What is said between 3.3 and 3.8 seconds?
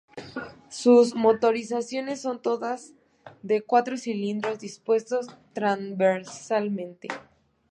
de